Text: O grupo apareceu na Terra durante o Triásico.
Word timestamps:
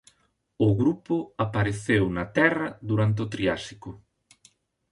O 0.67 0.69
grupo 0.79 1.15
apareceu 1.45 2.03
na 2.15 2.25
Terra 2.37 2.67
durante 2.89 3.19
o 3.25 3.29
Triásico. 3.33 3.89